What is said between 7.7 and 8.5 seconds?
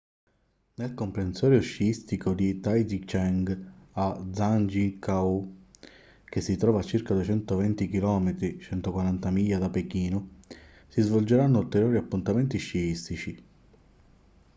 km